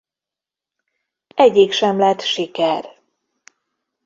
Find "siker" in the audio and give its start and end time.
2.21-2.97